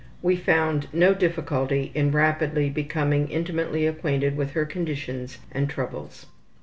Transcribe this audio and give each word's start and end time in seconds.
We 0.23 0.35
found 0.35 0.87
no 0.91 1.13
difficulty 1.13 1.91
in 1.93 2.11
rapidly 2.11 2.71
becoming 2.71 3.27
intimately 3.27 3.85
acquainted 3.85 4.35
with 4.35 4.53
her 4.53 4.65
conditions 4.65 5.37
and 5.51 5.69
troubles. 5.69 6.25